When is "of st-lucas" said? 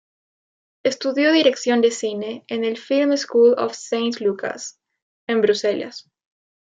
3.59-4.79